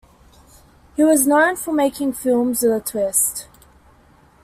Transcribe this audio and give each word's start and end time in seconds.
He 0.95 1.03
was 1.03 1.27
known 1.27 1.57
for 1.57 1.71
making 1.71 2.13
films 2.13 2.63
with 2.63 2.71
a 2.71 2.79
twist. 2.79 3.47